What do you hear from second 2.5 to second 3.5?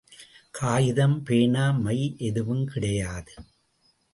கிடையாது.